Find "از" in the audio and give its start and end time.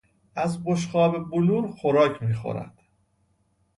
0.35-0.63